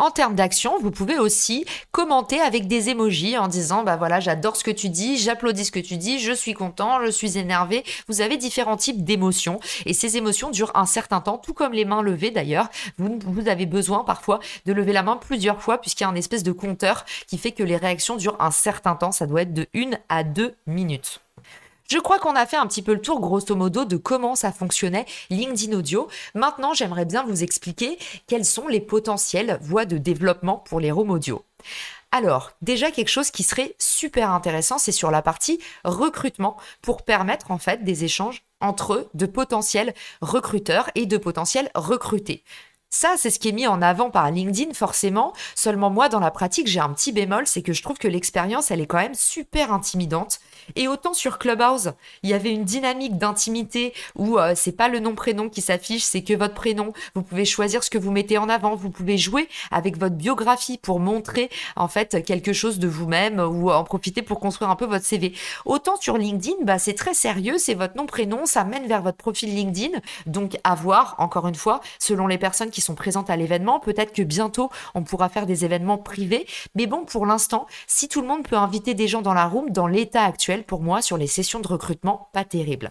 En 0.00 0.10
termes 0.10 0.34
d'action, 0.34 0.78
vous 0.80 0.90
pouvez 0.90 1.18
aussi 1.18 1.66
commenter 1.92 2.40
avec 2.40 2.66
des 2.66 2.88
emojis 2.88 3.36
en 3.36 3.48
disant 3.48 3.82
bah 3.82 3.98
voilà, 3.98 4.18
j'adore 4.18 4.56
ce 4.56 4.64
que 4.64 4.70
tu 4.70 4.88
dis, 4.88 5.18
j'applaudis 5.18 5.66
ce 5.66 5.70
que 5.70 5.78
tu 5.78 5.98
dis, 5.98 6.18
je 6.18 6.32
suis 6.32 6.54
content, 6.54 7.04
je 7.04 7.10
suis 7.10 7.36
énervé. 7.36 7.84
Vous 8.08 8.22
avez 8.22 8.38
différents 8.38 8.78
types 8.78 9.04
d'émotions 9.04 9.60
et 9.84 9.92
ces 9.92 10.16
émotions 10.16 10.50
durent 10.50 10.72
un 10.74 10.86
certain 10.86 11.20
temps, 11.20 11.36
tout 11.36 11.52
comme 11.52 11.74
les 11.74 11.84
mains 11.84 12.00
levées 12.00 12.30
d'ailleurs. 12.30 12.70
Vous, 12.96 13.46
avez 13.46 13.66
besoin 13.66 14.02
parfois 14.02 14.40
de 14.64 14.72
lever 14.72 14.94
la 14.94 15.02
main 15.02 15.18
plusieurs 15.18 15.60
fois 15.60 15.76
puisqu'il 15.76 16.04
y 16.04 16.06
a 16.06 16.08
un 16.08 16.14
espèce 16.14 16.44
de 16.44 16.52
compteur 16.52 17.04
qui 17.26 17.36
fait 17.36 17.52
que 17.52 17.62
les 17.62 17.76
réactions 17.76 18.16
durent 18.16 18.40
un 18.40 18.50
certain 18.50 18.94
temps. 18.94 19.12
Ça 19.12 19.26
doit 19.26 19.42
être 19.42 19.52
de 19.52 19.66
1 19.74 19.98
à 20.08 20.24
2 20.24 20.54
minutes. 20.66 21.20
Je 21.90 21.98
crois 21.98 22.20
qu'on 22.20 22.36
a 22.36 22.46
fait 22.46 22.56
un 22.56 22.68
petit 22.68 22.82
peu 22.82 22.94
le 22.94 23.00
tour, 23.00 23.18
grosso 23.18 23.56
modo, 23.56 23.84
de 23.84 23.96
comment 23.96 24.36
ça 24.36 24.52
fonctionnait 24.52 25.06
LinkedIn 25.28 25.76
Audio. 25.76 26.06
Maintenant, 26.36 26.72
j'aimerais 26.72 27.04
bien 27.04 27.24
vous 27.24 27.42
expliquer 27.42 27.98
quelles 28.28 28.44
sont 28.44 28.68
les 28.68 28.80
potentielles 28.80 29.58
voies 29.60 29.86
de 29.86 29.98
développement 29.98 30.58
pour 30.58 30.78
les 30.78 30.92
rooms 30.92 31.10
audio. 31.10 31.44
Alors, 32.12 32.52
déjà 32.62 32.92
quelque 32.92 33.08
chose 33.08 33.32
qui 33.32 33.42
serait 33.42 33.74
super 33.80 34.30
intéressant, 34.30 34.78
c'est 34.78 34.92
sur 34.92 35.10
la 35.10 35.20
partie 35.20 35.58
recrutement 35.82 36.56
pour 36.80 37.02
permettre 37.02 37.50
en 37.50 37.58
fait 37.58 37.82
des 37.82 38.04
échanges 38.04 38.44
entre 38.60 39.08
de 39.14 39.26
potentiels 39.26 39.92
recruteurs 40.20 40.90
et 40.94 41.06
de 41.06 41.16
potentiels 41.16 41.70
recrutés. 41.74 42.44
Ça, 42.92 43.14
c'est 43.16 43.30
ce 43.30 43.38
qui 43.38 43.48
est 43.48 43.52
mis 43.52 43.68
en 43.68 43.82
avant 43.82 44.10
par 44.10 44.28
LinkedIn, 44.32 44.74
forcément. 44.74 45.32
Seulement 45.54 45.90
moi, 45.90 46.08
dans 46.08 46.18
la 46.18 46.32
pratique, 46.32 46.66
j'ai 46.66 46.80
un 46.80 46.88
petit 46.88 47.12
bémol, 47.12 47.46
c'est 47.46 47.62
que 47.62 47.72
je 47.72 47.84
trouve 47.84 47.98
que 47.98 48.08
l'expérience, 48.08 48.72
elle 48.72 48.80
est 48.80 48.86
quand 48.86 48.98
même 48.98 49.14
super 49.14 49.72
intimidante. 49.72 50.40
Et 50.74 50.88
autant 50.88 51.14
sur 51.14 51.38
Clubhouse, 51.38 51.92
il 52.24 52.30
y 52.30 52.34
avait 52.34 52.52
une 52.52 52.64
dynamique 52.64 53.16
d'intimité 53.16 53.94
où 54.16 54.38
euh, 54.38 54.54
c'est 54.56 54.72
pas 54.72 54.88
le 54.88 54.98
nom 54.98 55.14
prénom 55.14 55.48
qui 55.48 55.60
s'affiche, 55.60 56.02
c'est 56.02 56.22
que 56.22 56.34
votre 56.34 56.54
prénom. 56.54 56.92
Vous 57.14 57.22
pouvez 57.22 57.44
choisir 57.44 57.84
ce 57.84 57.90
que 57.90 57.98
vous 57.98 58.10
mettez 58.10 58.38
en 58.38 58.48
avant. 58.48 58.74
Vous 58.74 58.90
pouvez 58.90 59.18
jouer 59.18 59.48
avec 59.70 59.96
votre 59.96 60.16
biographie 60.16 60.78
pour 60.78 60.98
montrer 60.98 61.48
en 61.76 61.86
fait 61.86 62.24
quelque 62.24 62.52
chose 62.52 62.80
de 62.80 62.88
vous-même 62.88 63.38
ou 63.38 63.70
en 63.70 63.84
profiter 63.84 64.22
pour 64.22 64.40
construire 64.40 64.70
un 64.70 64.76
peu 64.76 64.86
votre 64.86 65.04
CV. 65.04 65.32
Autant 65.64 65.96
sur 66.00 66.18
LinkedIn, 66.18 66.56
bah 66.64 66.78
c'est 66.78 66.94
très 66.94 67.14
sérieux, 67.14 67.58
c'est 67.58 67.74
votre 67.74 67.96
nom 67.96 68.06
prénom, 68.06 68.46
ça 68.46 68.64
mène 68.64 68.86
vers 68.86 69.02
votre 69.02 69.18
profil 69.18 69.54
LinkedIn. 69.54 69.98
Donc 70.26 70.58
à 70.64 70.74
voir, 70.74 71.14
encore 71.18 71.46
une 71.46 71.54
fois, 71.54 71.80
selon 71.98 72.26
les 72.26 72.38
personnes 72.38 72.70
qui 72.70 72.79
sont 72.80 72.94
présentes 72.94 73.30
à 73.30 73.36
l'événement. 73.36 73.80
Peut-être 73.80 74.12
que 74.12 74.22
bientôt, 74.22 74.70
on 74.94 75.02
pourra 75.02 75.28
faire 75.28 75.46
des 75.46 75.64
événements 75.64 75.98
privés. 75.98 76.46
Mais 76.74 76.86
bon, 76.86 77.04
pour 77.04 77.26
l'instant, 77.26 77.66
si 77.86 78.08
tout 78.08 78.20
le 78.20 78.28
monde 78.28 78.46
peut 78.46 78.56
inviter 78.56 78.94
des 78.94 79.08
gens 79.08 79.22
dans 79.22 79.34
la 79.34 79.46
room, 79.46 79.70
dans 79.70 79.86
l'état 79.86 80.24
actuel, 80.24 80.64
pour 80.64 80.80
moi, 80.80 81.02
sur 81.02 81.16
les 81.16 81.26
sessions 81.26 81.60
de 81.60 81.68
recrutement, 81.68 82.28
pas 82.32 82.44
terrible. 82.44 82.90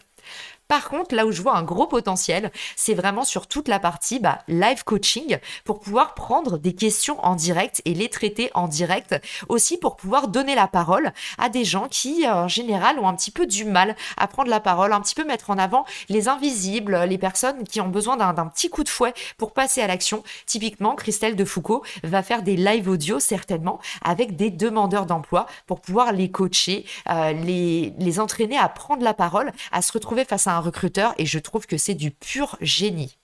Par 0.70 0.88
contre, 0.88 1.16
là 1.16 1.26
où 1.26 1.32
je 1.32 1.42
vois 1.42 1.58
un 1.58 1.64
gros 1.64 1.88
potentiel, 1.88 2.52
c'est 2.76 2.94
vraiment 2.94 3.24
sur 3.24 3.48
toute 3.48 3.68
la 3.68 3.80
partie 3.80 4.20
bah, 4.20 4.38
live 4.48 4.84
coaching 4.84 5.40
pour 5.66 5.80
pouvoir 5.80 6.14
prendre 6.14 6.60
des 6.60 6.76
questions 6.76 7.20
en 7.26 7.34
direct 7.34 7.82
et 7.86 7.96
les 7.96 8.08
traiter 8.08 8.52
en 8.54 8.68
direct. 8.68 9.20
Aussi 9.48 9.78
pour 9.78 9.96
pouvoir 9.96 10.28
donner 10.28 10.54
la 10.54 10.68
parole 10.68 11.12
à 11.40 11.50
des 11.50 11.66
gens 11.66 11.88
qui, 11.90 12.30
en 12.30 12.48
général, 12.48 13.00
ont 13.00 13.08
un 13.08 13.16
petit 13.16 13.32
peu 13.32 13.48
du 13.48 13.66
mal 13.66 13.96
à 14.16 14.28
prendre 14.28 14.52
la 14.52 14.60
parole, 14.60 14.94
un 14.94 15.02
petit 15.02 15.16
peu 15.16 15.26
mettre 15.26 15.50
en 15.50 15.58
avant 15.58 15.86
les 16.08 16.28
invisibles, 16.28 17.00
les 17.06 17.18
personnes 17.18 17.64
qui 17.64 17.82
ont 17.82 17.90
besoin 17.90 18.16
d'un 18.16 18.46
petit 18.46 18.70
coup 18.70 18.84
de 18.84 18.90
fouet 18.90 19.16
pour 19.40 19.54
passer 19.54 19.82
à 19.82 19.88
l'action. 19.88 20.24
Typiquement, 20.46 20.94
Christelle 20.94 21.36
de 21.36 21.46
Foucault 21.46 21.84
va 22.04 22.22
faire 22.22 22.44
des 22.44 22.56
live 22.56 22.90
audio 22.90 23.20
certainement 23.20 23.80
avec 24.04 24.36
des 24.36 24.52
demandeurs 24.52 25.08
d'emploi 25.08 25.48
pour 25.66 25.82
pouvoir 25.82 26.12
les 26.12 26.30
coacher, 26.30 26.86
euh, 27.10 27.32
les, 27.32 27.92
les 27.98 28.20
entraîner 28.20 28.60
à 28.60 28.70
prendre 28.70 29.02
la 29.02 29.16
parole, 29.16 29.52
à 29.72 29.82
se 29.82 29.92
retrouver 29.92 30.09
face 30.26 30.48
à 30.48 30.56
un 30.56 30.60
recruteur 30.60 31.14
et 31.18 31.26
je 31.26 31.40
trouve 31.40 31.68
que 31.68 31.78
c'est 31.78 31.94
du 31.94 32.12
pur 32.12 32.58
génie. 32.62 33.18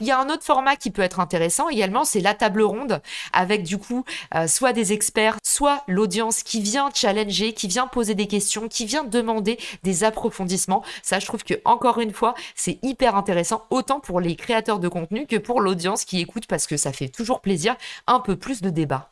Il 0.00 0.06
y 0.06 0.12
a 0.12 0.20
un 0.20 0.30
autre 0.30 0.44
format 0.44 0.76
qui 0.76 0.90
peut 0.90 1.02
être 1.02 1.18
intéressant 1.18 1.68
également, 1.68 2.04
c'est 2.04 2.20
la 2.20 2.34
table 2.34 2.62
ronde 2.62 3.02
avec 3.32 3.64
du 3.64 3.78
coup 3.78 4.04
euh, 4.34 4.46
soit 4.46 4.72
des 4.72 4.92
experts, 4.92 5.36
soit 5.42 5.82
l'audience 5.88 6.42
qui 6.44 6.62
vient 6.62 6.90
challenger, 6.94 7.52
qui 7.52 7.66
vient 7.66 7.88
poser 7.88 8.14
des 8.14 8.28
questions, 8.28 8.68
qui 8.68 8.86
vient 8.86 9.04
demander 9.04 9.58
des 9.82 10.04
approfondissements. 10.04 10.84
Ça, 11.02 11.18
je 11.18 11.26
trouve 11.26 11.42
que 11.42 11.54
encore 11.64 11.98
une 11.98 12.12
fois, 12.12 12.34
c'est 12.54 12.78
hyper 12.82 13.16
intéressant 13.16 13.66
autant 13.70 13.98
pour 13.98 14.20
les 14.20 14.36
créateurs 14.36 14.78
de 14.78 14.88
contenu 14.88 15.26
que 15.26 15.36
pour 15.36 15.60
l'audience 15.60 16.04
qui 16.04 16.20
écoute 16.20 16.46
parce 16.46 16.66
que 16.66 16.76
ça 16.76 16.92
fait 16.92 17.08
toujours 17.08 17.40
plaisir 17.40 17.76
un 18.06 18.20
peu 18.20 18.36
plus 18.36 18.62
de 18.62 18.70
débat. 18.70 19.10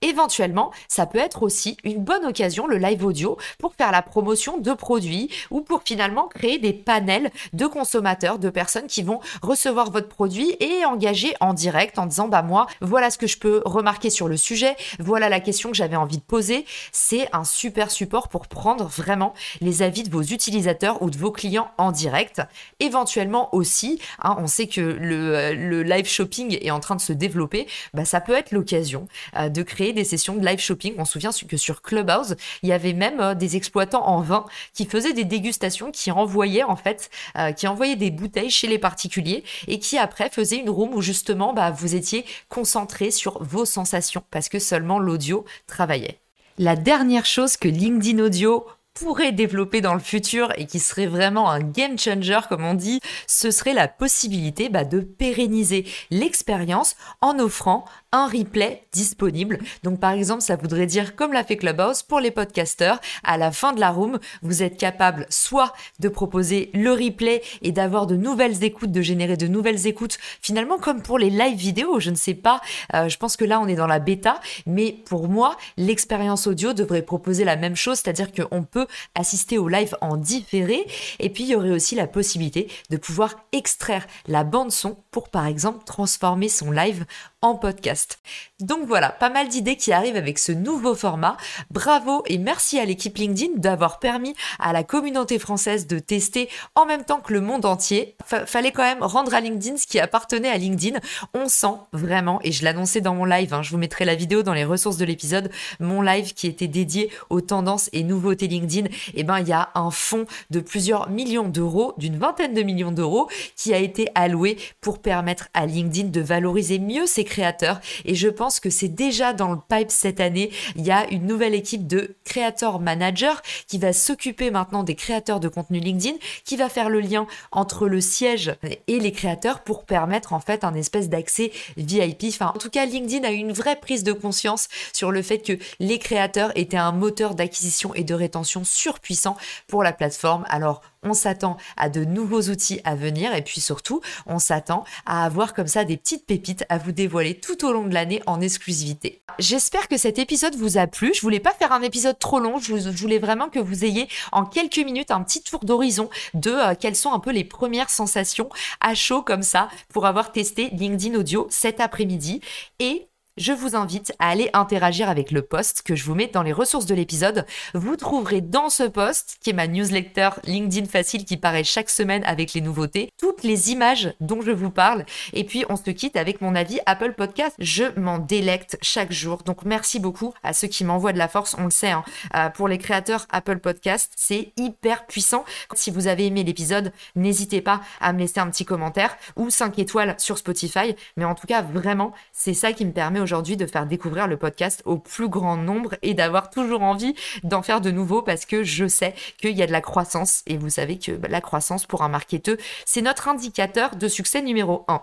Éventuellement, 0.00 0.70
ça 0.86 1.06
peut 1.06 1.18
être 1.18 1.42
aussi 1.42 1.76
une 1.82 2.04
bonne 2.04 2.24
occasion, 2.24 2.66
le 2.66 2.78
live 2.78 3.04
audio, 3.04 3.36
pour 3.58 3.74
faire 3.74 3.90
la 3.90 4.02
promotion 4.02 4.58
de 4.58 4.72
produits 4.72 5.28
ou 5.50 5.60
pour 5.60 5.82
finalement 5.84 6.28
créer 6.28 6.58
des 6.58 6.72
panels 6.72 7.32
de 7.52 7.66
consommateurs, 7.66 8.38
de 8.38 8.48
personnes 8.48 8.86
qui 8.86 9.02
vont 9.02 9.20
recevoir 9.42 9.90
votre 9.90 10.08
produit 10.08 10.56
et 10.60 10.84
engager 10.84 11.34
en 11.40 11.52
direct 11.52 11.98
en 11.98 12.06
disant, 12.06 12.28
bah 12.28 12.42
moi, 12.42 12.68
voilà 12.80 13.10
ce 13.10 13.18
que 13.18 13.26
je 13.26 13.38
peux 13.38 13.62
remarquer 13.64 14.10
sur 14.10 14.28
le 14.28 14.36
sujet, 14.36 14.76
voilà 15.00 15.28
la 15.28 15.40
question 15.40 15.70
que 15.70 15.76
j'avais 15.76 15.96
envie 15.96 16.18
de 16.18 16.22
poser. 16.22 16.64
C'est 16.92 17.28
un 17.34 17.44
super 17.44 17.90
support 17.90 18.28
pour 18.28 18.46
prendre 18.46 18.86
vraiment 18.86 19.34
les 19.60 19.82
avis 19.82 20.04
de 20.04 20.10
vos 20.10 20.22
utilisateurs 20.22 21.02
ou 21.02 21.10
de 21.10 21.18
vos 21.18 21.32
clients 21.32 21.70
en 21.76 21.90
direct. 21.90 22.40
Éventuellement 22.80 23.54
aussi, 23.54 24.00
hein, 24.22 24.36
on 24.38 24.46
sait 24.46 24.68
que 24.68 24.80
le, 24.80 25.82
live 25.82 26.06
shopping 26.06 26.58
est 26.60 26.70
en 26.70 26.80
train 26.80 26.96
de 26.96 27.00
se 27.00 27.12
développer, 27.12 27.66
bah 27.94 28.04
ça 28.04 28.20
peut 28.20 28.34
être 28.34 28.52
l'occasion 28.52 29.06
euh, 29.36 29.48
de 29.48 29.62
créer 29.62 29.87
des 29.92 30.04
sessions 30.04 30.34
de 30.34 30.44
live 30.44 30.58
shopping. 30.58 30.94
On 30.98 31.04
se 31.04 31.12
souvient 31.12 31.30
que 31.48 31.56
sur 31.56 31.82
Clubhouse, 31.82 32.36
il 32.62 32.68
y 32.68 32.72
avait 32.72 32.92
même 32.92 33.20
euh, 33.20 33.34
des 33.34 33.56
exploitants 33.56 34.06
en 34.06 34.20
vin 34.20 34.44
qui 34.74 34.86
faisaient 34.86 35.12
des 35.12 35.24
dégustations, 35.24 35.90
qui 35.90 36.10
envoyaient 36.10 36.62
en 36.62 36.76
fait, 36.76 37.10
euh, 37.36 37.52
qui 37.52 37.66
envoyaient 37.66 37.96
des 37.96 38.10
bouteilles 38.10 38.50
chez 38.50 38.66
les 38.66 38.78
particuliers 38.78 39.44
et 39.66 39.78
qui 39.78 39.98
après 39.98 40.30
faisaient 40.30 40.58
une 40.58 40.70
room 40.70 40.94
où 40.94 41.02
justement 41.02 41.52
bah, 41.52 41.70
vous 41.70 41.94
étiez 41.94 42.24
concentré 42.48 43.10
sur 43.10 43.42
vos 43.42 43.64
sensations 43.64 44.22
parce 44.30 44.48
que 44.48 44.58
seulement 44.58 44.98
l'audio 44.98 45.44
travaillait. 45.66 46.20
La 46.58 46.74
dernière 46.74 47.24
chose 47.24 47.56
que 47.56 47.68
LinkedIn 47.68 48.18
Audio 48.18 48.66
pourrait 49.00 49.32
développer 49.32 49.80
dans 49.80 49.94
le 49.94 50.00
futur 50.00 50.52
et 50.56 50.66
qui 50.66 50.80
serait 50.80 51.06
vraiment 51.06 51.50
un 51.50 51.60
game 51.60 51.98
changer, 51.98 52.40
comme 52.48 52.64
on 52.64 52.74
dit, 52.74 53.00
ce 53.26 53.50
serait 53.50 53.72
la 53.72 53.88
possibilité 53.88 54.68
bah, 54.68 54.84
de 54.84 55.00
pérenniser 55.00 55.86
l'expérience 56.10 56.96
en 57.20 57.38
offrant 57.38 57.84
un 58.10 58.26
replay 58.26 58.84
disponible. 58.92 59.58
Donc 59.82 60.00
par 60.00 60.12
exemple, 60.12 60.42
ça 60.42 60.56
voudrait 60.56 60.86
dire, 60.86 61.14
comme 61.14 61.32
l'a 61.32 61.44
fait 61.44 61.56
Clubhouse 61.56 62.02
pour 62.02 62.20
les 62.20 62.30
podcasteurs, 62.30 63.00
à 63.22 63.36
la 63.36 63.52
fin 63.52 63.72
de 63.72 63.80
la 63.80 63.90
room, 63.90 64.18
vous 64.42 64.62
êtes 64.62 64.78
capable 64.78 65.26
soit 65.28 65.72
de 66.00 66.08
proposer 66.08 66.70
le 66.74 66.92
replay 66.92 67.42
et 67.62 67.70
d'avoir 67.70 68.06
de 68.06 68.16
nouvelles 68.16 68.64
écoutes, 68.64 68.92
de 68.92 69.02
générer 69.02 69.36
de 69.36 69.46
nouvelles 69.46 69.86
écoutes, 69.86 70.18
finalement 70.40 70.78
comme 70.78 71.02
pour 71.02 71.18
les 71.18 71.30
live 71.30 71.56
vidéo, 71.56 72.00
je 72.00 72.10
ne 72.10 72.16
sais 72.16 72.34
pas, 72.34 72.60
euh, 72.94 73.08
je 73.08 73.16
pense 73.18 73.36
que 73.36 73.44
là 73.44 73.60
on 73.60 73.68
est 73.68 73.76
dans 73.76 73.86
la 73.86 73.98
bêta, 73.98 74.40
mais 74.66 74.96
pour 75.04 75.28
moi, 75.28 75.56
l'expérience 75.76 76.46
audio 76.46 76.72
devrait 76.72 77.02
proposer 77.02 77.44
la 77.44 77.56
même 77.56 77.76
chose, 77.76 77.98
c'est-à-dire 77.98 78.32
qu'on 78.32 78.62
peut 78.62 78.87
assister 79.14 79.58
au 79.58 79.68
live 79.68 79.96
en 80.00 80.16
différé, 80.16 80.86
et 81.18 81.30
puis 81.30 81.44
il 81.44 81.50
y 81.50 81.54
aurait 81.54 81.70
aussi 81.70 81.94
la 81.94 82.06
possibilité 82.06 82.70
de 82.90 82.96
pouvoir 82.96 83.34
extraire 83.52 84.06
la 84.26 84.44
bande 84.44 84.72
son 84.72 84.96
pour 85.10 85.28
par 85.28 85.46
exemple 85.46 85.84
transformer 85.84 86.48
son 86.48 86.70
live 86.70 87.04
en 87.40 87.54
podcast. 87.54 88.18
Donc 88.60 88.86
voilà, 88.88 89.10
pas 89.10 89.30
mal 89.30 89.46
d'idées 89.46 89.76
qui 89.76 89.92
arrivent 89.92 90.16
avec 90.16 90.40
ce 90.40 90.50
nouveau 90.50 90.96
format. 90.96 91.36
Bravo 91.70 92.24
et 92.26 92.36
merci 92.36 92.80
à 92.80 92.84
l'équipe 92.84 93.16
LinkedIn 93.16 93.52
d'avoir 93.56 94.00
permis 94.00 94.34
à 94.58 94.72
la 94.72 94.82
communauté 94.82 95.38
française 95.38 95.86
de 95.86 96.00
tester 96.00 96.48
en 96.74 96.84
même 96.84 97.04
temps 97.04 97.20
que 97.20 97.32
le 97.32 97.40
monde 97.40 97.64
entier. 97.64 98.16
fallait 98.24 98.72
quand 98.72 98.82
même 98.82 99.02
rendre 99.02 99.34
à 99.34 99.40
LinkedIn 99.40 99.76
ce 99.76 99.86
qui 99.86 100.00
appartenait 100.00 100.48
à 100.48 100.58
LinkedIn. 100.58 100.98
On 101.32 101.48
sent 101.48 101.76
vraiment, 101.92 102.40
et 102.42 102.50
je 102.50 102.64
l'annonçais 102.64 103.00
dans 103.00 103.14
mon 103.14 103.24
live, 103.24 103.54
hein, 103.54 103.62
je 103.62 103.70
vous 103.70 103.78
mettrai 103.78 104.04
la 104.04 104.16
vidéo 104.16 104.42
dans 104.42 104.54
les 104.54 104.64
ressources 104.64 104.96
de 104.96 105.04
l'épisode, 105.04 105.52
mon 105.78 106.02
live 106.02 106.34
qui 106.34 106.48
était 106.48 106.66
dédié 106.66 107.10
aux 107.30 107.40
tendances 107.40 107.88
et 107.92 108.02
nouveautés 108.02 108.48
LinkedIn, 108.48 108.86
et 108.86 108.90
eh 109.14 109.22
ben 109.22 109.38
il 109.38 109.46
y 109.46 109.52
a 109.52 109.70
un 109.76 109.92
fonds 109.92 110.26
de 110.50 110.58
plusieurs 110.58 111.08
millions 111.08 111.48
d'euros, 111.48 111.94
d'une 111.98 112.18
vingtaine 112.18 112.54
de 112.54 112.62
millions 112.62 112.92
d'euros, 112.92 113.28
qui 113.54 113.72
a 113.72 113.78
été 113.78 114.08
alloué 114.16 114.56
pour 114.80 115.00
permettre 115.00 115.48
à 115.54 115.66
LinkedIn 115.66 116.08
de 116.08 116.20
valoriser 116.20 116.80
mieux 116.80 117.06
ses 117.06 117.27
créateurs. 117.28 117.80
Et 118.04 118.14
je 118.14 118.28
pense 118.28 118.58
que 118.58 118.70
c'est 118.70 118.88
déjà 118.88 119.32
dans 119.32 119.52
le 119.52 119.58
pipe 119.68 119.90
cette 119.90 120.20
année. 120.20 120.50
Il 120.76 120.84
y 120.84 120.90
a 120.90 121.08
une 121.10 121.26
nouvelle 121.26 121.54
équipe 121.54 121.86
de 121.86 122.16
créateurs 122.24 122.80
managers 122.80 123.38
qui 123.66 123.78
va 123.78 123.92
s'occuper 123.92 124.50
maintenant 124.50 124.82
des 124.82 124.94
créateurs 124.94 125.40
de 125.40 125.48
contenu 125.48 125.78
LinkedIn, 125.78 126.16
qui 126.44 126.56
va 126.56 126.68
faire 126.68 126.90
le 126.90 127.00
lien 127.00 127.26
entre 127.52 127.88
le 127.88 128.00
siège 128.00 128.54
et 128.86 128.98
les 128.98 129.12
créateurs 129.12 129.60
pour 129.60 129.84
permettre 129.84 130.32
en 130.32 130.40
fait 130.40 130.64
un 130.64 130.74
espèce 130.74 131.08
d'accès 131.08 131.52
VIP. 131.76 132.24
Enfin, 132.28 132.52
en 132.54 132.58
tout 132.58 132.70
cas, 132.70 132.86
LinkedIn 132.86 133.26
a 133.26 133.30
une 133.30 133.52
vraie 133.52 133.76
prise 133.76 134.02
de 134.02 134.12
conscience 134.12 134.68
sur 134.92 135.12
le 135.12 135.22
fait 135.22 135.38
que 135.38 135.58
les 135.78 135.98
créateurs 135.98 136.52
étaient 136.56 136.76
un 136.76 136.92
moteur 136.92 137.34
d'acquisition 137.34 137.94
et 137.94 138.04
de 138.04 138.14
rétention 138.14 138.64
surpuissant 138.64 139.36
pour 139.66 139.82
la 139.82 139.92
plateforme. 139.92 140.44
Alors, 140.48 140.82
on 141.02 141.14
s'attend 141.14 141.56
à 141.76 141.88
de 141.88 142.04
nouveaux 142.04 142.42
outils 142.42 142.80
à 142.84 142.94
venir 142.94 143.34
et 143.34 143.42
puis 143.42 143.60
surtout, 143.60 144.00
on 144.26 144.38
s'attend 144.38 144.84
à 145.06 145.24
avoir 145.24 145.54
comme 145.54 145.66
ça 145.66 145.84
des 145.84 145.96
petites 145.96 146.26
pépites 146.26 146.64
à 146.68 146.78
vous 146.78 146.92
dévoiler 146.92 147.38
tout 147.38 147.64
au 147.64 147.72
long 147.72 147.84
de 147.84 147.94
l'année 147.94 148.22
en 148.26 148.40
exclusivité. 148.40 149.22
J'espère 149.38 149.88
que 149.88 149.96
cet 149.96 150.18
épisode 150.18 150.56
vous 150.56 150.78
a 150.78 150.86
plu. 150.86 151.12
Je 151.14 151.20
voulais 151.20 151.40
pas 151.40 151.52
faire 151.52 151.72
un 151.72 151.82
épisode 151.82 152.18
trop 152.18 152.40
long, 152.40 152.58
je, 152.58 152.74
voulais 152.90 153.18
vraiment 153.18 153.48
que 153.48 153.58
vous 153.58 153.84
ayez 153.84 154.08
en 154.32 154.44
quelques 154.44 154.78
minutes 154.78 155.10
un 155.10 155.22
petit 155.22 155.42
tour 155.42 155.60
d'horizon 155.64 156.10
de 156.34 156.50
euh, 156.50 156.74
quelles 156.78 156.96
sont 156.96 157.12
un 157.12 157.20
peu 157.20 157.30
les 157.30 157.44
premières 157.44 157.90
sensations 157.90 158.48
à 158.80 158.94
chaud 158.94 159.22
comme 159.22 159.42
ça 159.42 159.68
pour 159.92 160.06
avoir 160.06 160.32
testé 160.32 160.70
LinkedIn 160.72 161.18
Audio 161.18 161.46
cet 161.50 161.80
après-midi 161.80 162.40
et 162.78 163.08
je 163.38 163.52
vous 163.52 163.76
invite 163.76 164.12
à 164.18 164.28
aller 164.28 164.50
interagir 164.52 165.08
avec 165.08 165.30
le 165.30 165.42
post 165.42 165.82
que 165.82 165.94
je 165.94 166.04
vous 166.04 166.14
mets 166.14 166.26
dans 166.26 166.42
les 166.42 166.52
ressources 166.52 166.86
de 166.86 166.94
l'épisode. 166.94 167.46
Vous 167.72 167.96
trouverez 167.96 168.40
dans 168.40 168.68
ce 168.68 168.82
post, 168.82 169.38
qui 169.40 169.50
est 169.50 169.54
ma 169.54 169.66
newsletter 169.66 170.30
LinkedIn 170.44 170.86
Facile 170.86 171.24
qui 171.24 171.36
paraît 171.36 171.64
chaque 171.64 171.90
semaine 171.90 172.24
avec 172.24 172.52
les 172.52 172.60
nouveautés, 172.60 173.10
toutes 173.18 173.44
les 173.44 173.70
images 173.70 174.12
dont 174.20 174.40
je 174.40 174.50
vous 174.50 174.70
parle. 174.70 175.04
Et 175.32 175.44
puis, 175.44 175.64
on 175.68 175.76
se 175.76 175.90
quitte 175.90 176.16
avec 176.16 176.40
mon 176.40 176.54
avis 176.54 176.80
Apple 176.86 177.14
Podcast. 177.14 177.54
Je 177.58 177.84
m'en 177.98 178.18
délecte 178.18 178.76
chaque 178.82 179.12
jour. 179.12 179.42
Donc, 179.44 179.64
merci 179.64 180.00
beaucoup 180.00 180.34
à 180.42 180.52
ceux 180.52 180.68
qui 180.68 180.84
m'envoient 180.84 181.12
de 181.12 181.18
la 181.18 181.28
force. 181.28 181.54
On 181.58 181.64
le 181.64 181.70
sait, 181.70 181.90
hein. 181.90 182.04
euh, 182.34 182.48
pour 182.50 182.68
les 182.68 182.78
créateurs 182.78 183.26
Apple 183.30 183.58
Podcast, 183.58 184.12
c'est 184.16 184.52
hyper 184.56 185.06
puissant. 185.06 185.44
Si 185.74 185.90
vous 185.90 186.08
avez 186.08 186.26
aimé 186.26 186.42
l'épisode, 186.42 186.92
n'hésitez 187.14 187.60
pas 187.60 187.80
à 188.00 188.12
me 188.12 188.18
laisser 188.18 188.40
un 188.40 188.50
petit 188.50 188.64
commentaire 188.64 189.16
ou 189.36 189.50
5 189.50 189.78
étoiles 189.78 190.14
sur 190.18 190.38
Spotify. 190.38 190.96
Mais 191.16 191.24
en 191.24 191.34
tout 191.34 191.46
cas, 191.46 191.62
vraiment, 191.62 192.12
c'est 192.32 192.54
ça 192.54 192.72
qui 192.72 192.84
me 192.84 192.92
permet 192.92 193.20
de 193.28 193.66
faire 193.66 193.86
découvrir 193.86 194.26
le 194.26 194.36
podcast 194.36 194.82
au 194.84 194.98
plus 194.98 195.28
grand 195.28 195.56
nombre 195.56 195.96
et 196.02 196.14
d'avoir 196.14 196.50
toujours 196.50 196.82
envie 196.82 197.14
d'en 197.42 197.62
faire 197.62 197.80
de 197.80 197.90
nouveaux 197.90 198.22
parce 198.22 198.46
que 198.46 198.64
je 198.64 198.86
sais 198.86 199.14
qu'il 199.38 199.56
y 199.56 199.62
a 199.62 199.66
de 199.66 199.72
la 199.72 199.80
croissance 199.80 200.42
et 200.46 200.56
vous 200.56 200.70
savez 200.70 200.98
que 200.98 201.12
bah, 201.12 201.28
la 201.28 201.40
croissance 201.40 201.86
pour 201.86 202.02
un 202.02 202.08
marketeur, 202.08 202.56
c'est 202.86 203.02
notre 203.02 203.28
indicateur 203.28 203.96
de 203.96 204.08
succès 204.08 204.42
numéro 204.42 204.84
1. 204.88 205.02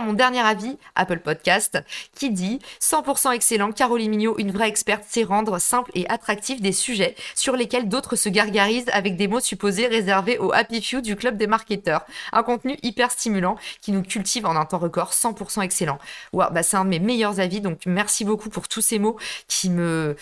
Mon 0.00 0.12
dernier 0.12 0.40
avis, 0.40 0.76
Apple 0.96 1.20
Podcast, 1.20 1.78
qui 2.16 2.30
dit 2.30 2.58
100% 2.80 3.32
excellent, 3.32 3.70
Caroline 3.70 4.10
Mignot, 4.10 4.36
une 4.38 4.50
vraie 4.50 4.68
experte, 4.68 5.04
sait 5.06 5.22
rendre 5.22 5.60
simple 5.60 5.92
et 5.94 6.04
attractif 6.08 6.60
des 6.60 6.72
sujets 6.72 7.14
sur 7.36 7.54
lesquels 7.54 7.88
d'autres 7.88 8.16
se 8.16 8.28
gargarisent 8.28 8.88
avec 8.92 9.16
des 9.16 9.28
mots 9.28 9.38
supposés 9.38 9.86
réservés 9.86 10.36
au 10.38 10.52
happy 10.52 10.82
few 10.82 11.00
du 11.00 11.14
club 11.14 11.36
des 11.36 11.46
marketeurs. 11.46 12.04
Un 12.32 12.42
contenu 12.42 12.76
hyper 12.82 13.12
stimulant 13.12 13.56
qui 13.80 13.92
nous 13.92 14.02
cultive 14.02 14.46
en 14.46 14.56
un 14.56 14.64
temps 14.64 14.78
record, 14.78 15.12
100% 15.12 15.62
excellent. 15.62 16.00
Wow, 16.32 16.50
bah 16.50 16.64
c'est 16.64 16.76
un 16.76 16.84
de 16.84 16.90
mes 16.90 16.98
meilleurs 16.98 17.38
avis, 17.38 17.60
donc 17.60 17.82
merci 17.86 18.24
beaucoup 18.24 18.48
pour 18.48 18.66
tous 18.66 18.80
ces 18.80 18.98
mots 18.98 19.16
qui 19.46 19.70
me 19.70 20.16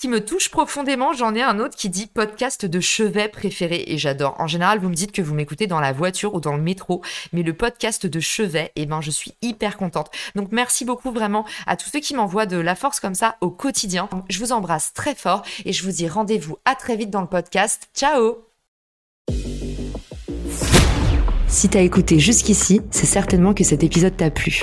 qui 0.00 0.08
me 0.08 0.24
touche 0.24 0.48
profondément. 0.48 1.12
J'en 1.12 1.34
ai 1.34 1.42
un 1.42 1.60
autre 1.60 1.76
qui 1.76 1.90
dit 1.90 2.06
podcast 2.06 2.64
de 2.64 2.80
chevet 2.80 3.28
préféré 3.28 3.84
et 3.86 3.98
j'adore. 3.98 4.34
En 4.40 4.46
général, 4.46 4.78
vous 4.78 4.88
me 4.88 4.94
dites 4.94 5.12
que 5.12 5.20
vous 5.20 5.34
m'écoutez 5.34 5.66
dans 5.66 5.78
la 5.78 5.92
voiture 5.92 6.34
ou 6.34 6.40
dans 6.40 6.56
le 6.56 6.62
métro, 6.62 7.02
mais 7.32 7.42
le 7.42 7.52
podcast 7.52 8.06
de 8.06 8.20
chevet, 8.20 8.72
eh 8.76 8.86
ben, 8.86 9.02
je 9.02 9.10
suis 9.10 9.34
hyper 9.42 9.76
contente. 9.76 10.10
Donc, 10.34 10.48
merci 10.52 10.86
beaucoup 10.86 11.12
vraiment 11.12 11.44
à 11.66 11.76
tous 11.76 11.90
ceux 11.90 12.00
qui 12.00 12.14
m'envoient 12.14 12.46
de 12.46 12.56
la 12.56 12.74
force 12.74 12.98
comme 12.98 13.14
ça 13.14 13.36
au 13.42 13.50
quotidien. 13.50 14.08
Je 14.30 14.38
vous 14.38 14.52
embrasse 14.52 14.94
très 14.94 15.14
fort 15.14 15.42
et 15.66 15.72
je 15.74 15.84
vous 15.84 15.92
dis 15.92 16.08
rendez-vous 16.08 16.56
à 16.64 16.74
très 16.74 16.96
vite 16.96 17.10
dans 17.10 17.20
le 17.20 17.26
podcast. 17.26 17.90
Ciao! 17.94 18.38
Si 21.46 21.68
t'as 21.68 21.82
écouté 21.82 22.18
jusqu'ici, 22.18 22.80
c'est 22.90 23.06
certainement 23.06 23.52
que 23.52 23.64
cet 23.64 23.84
épisode 23.84 24.16
t'a 24.16 24.30
plu. 24.30 24.62